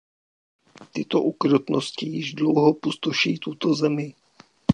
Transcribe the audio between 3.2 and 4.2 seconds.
tuto zemi.